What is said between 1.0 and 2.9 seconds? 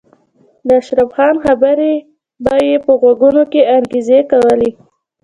خان خبرې به یې